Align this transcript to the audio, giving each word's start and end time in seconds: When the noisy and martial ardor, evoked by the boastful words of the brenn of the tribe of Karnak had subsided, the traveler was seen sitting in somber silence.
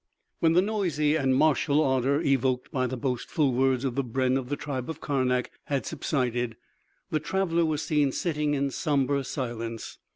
When 0.39 0.53
the 0.53 0.63
noisy 0.63 1.15
and 1.15 1.35
martial 1.35 1.79
ardor, 1.79 2.23
evoked 2.23 2.71
by 2.71 2.87
the 2.87 2.97
boastful 2.97 3.53
words 3.53 3.85
of 3.85 3.93
the 3.93 4.03
brenn 4.03 4.35
of 4.35 4.49
the 4.49 4.55
tribe 4.55 4.89
of 4.89 4.99
Karnak 4.99 5.51
had 5.65 5.85
subsided, 5.85 6.55
the 7.11 7.19
traveler 7.19 7.65
was 7.65 7.83
seen 7.83 8.11
sitting 8.11 8.55
in 8.55 8.71
somber 8.71 9.21
silence. 9.21 9.99